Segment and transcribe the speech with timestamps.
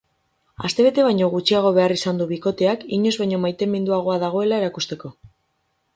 [0.67, 5.17] Astebete baino gutxiago behar izan du bikoteak inoiz baino maiteminduagoa dagoela erakusteko.